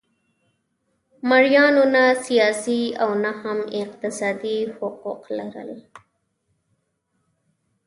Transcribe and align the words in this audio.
مریانو 1.29 1.83
نه 1.93 2.05
سیاسي 2.25 2.79
او 3.01 3.09
نه 3.23 3.31
هم 3.41 3.59
اقتصادي 3.81 4.57
حقوق 4.75 5.21
لرل. 5.37 5.71